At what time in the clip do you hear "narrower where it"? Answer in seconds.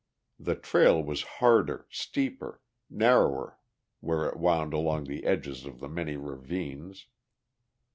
2.89-4.37